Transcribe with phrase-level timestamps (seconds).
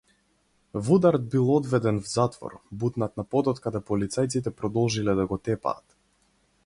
[0.73, 2.55] Вудард бил одведен в затвор,
[2.85, 6.01] бутнат на подот каде полицајците продолжиле да го тепаат.